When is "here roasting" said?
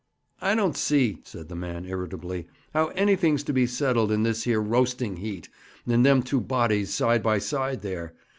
4.45-5.17